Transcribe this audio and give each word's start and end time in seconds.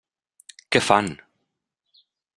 Què 0.75 0.81
fan? 0.87 1.11